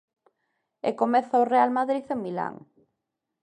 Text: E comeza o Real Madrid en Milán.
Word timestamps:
E 0.87 0.89
comeza 1.01 1.41
o 1.43 1.49
Real 1.53 1.69
Madrid 1.77 2.05
en 2.15 2.19
Milán. 2.25 2.55